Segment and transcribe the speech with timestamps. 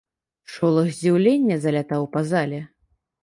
[0.53, 2.61] Шолах здзіўлення залятаў па зале.